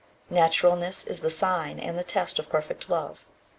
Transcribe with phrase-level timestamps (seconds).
[0.31, 3.27] Naturalness is the sign and the test of perfect love.